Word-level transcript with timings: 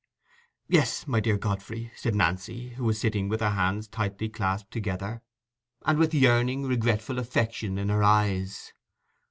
"Yes, 0.67 1.05
my 1.05 1.19
dear 1.19 1.37
Godfrey," 1.37 1.91
said 1.95 2.15
Nancy, 2.15 2.69
who 2.69 2.85
was 2.85 2.99
sitting 2.99 3.29
with 3.29 3.39
her 3.39 3.51
hands 3.51 3.87
tightly 3.87 4.29
clasped 4.29 4.71
together, 4.71 5.21
and 5.85 5.99
with 5.99 6.11
yearning, 6.15 6.63
regretful 6.63 7.19
affection 7.19 7.77
in 7.77 7.89
her 7.89 8.01
eyes. 8.03 8.73